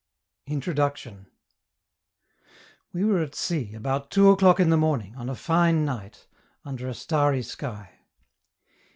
[0.47, 1.27] INTRODUCTION
[2.91, 6.25] We were at sea, about two o'clock in the morning, on a fine night,
[6.65, 7.99] under a starry sky.